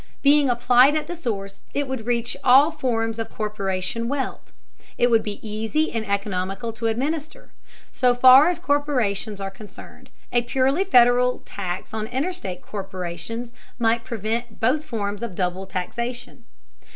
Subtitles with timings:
[0.23, 4.51] Being applied at the source, it would reach all forms of corporation wealth.
[4.97, 7.51] It would be easy and economical to administer.
[7.91, 14.59] So far as corporations are concerned, a purely Federal tax on interstate corporations might prevent
[14.59, 16.45] both forms of double taxation.